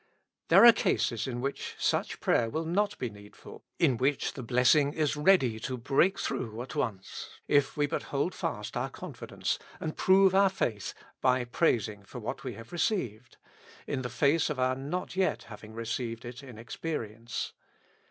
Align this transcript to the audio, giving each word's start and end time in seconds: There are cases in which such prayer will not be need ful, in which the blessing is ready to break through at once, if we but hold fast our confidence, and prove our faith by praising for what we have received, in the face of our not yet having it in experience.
There 0.47 0.65
are 0.65 0.73
cases 0.73 1.27
in 1.27 1.41
which 1.41 1.75
such 1.77 2.19
prayer 2.21 2.49
will 2.49 2.65
not 2.65 2.97
be 2.97 3.07
need 3.11 3.35
ful, 3.35 3.63
in 3.77 3.97
which 3.97 4.33
the 4.33 4.41
blessing 4.41 4.93
is 4.93 5.15
ready 5.15 5.59
to 5.59 5.77
break 5.77 6.17
through 6.17 6.59
at 6.63 6.73
once, 6.73 7.29
if 7.47 7.77
we 7.77 7.85
but 7.85 8.01
hold 8.09 8.33
fast 8.33 8.75
our 8.75 8.89
confidence, 8.89 9.59
and 9.79 9.95
prove 9.95 10.33
our 10.33 10.49
faith 10.49 10.95
by 11.21 11.45
praising 11.45 12.01
for 12.01 12.17
what 12.17 12.43
we 12.43 12.55
have 12.55 12.71
received, 12.71 13.37
in 13.85 14.01
the 14.01 14.09
face 14.09 14.49
of 14.49 14.59
our 14.59 14.73
not 14.75 15.15
yet 15.15 15.43
having 15.53 15.77
it 15.77 16.41
in 16.43 16.57
experience. 16.57 17.53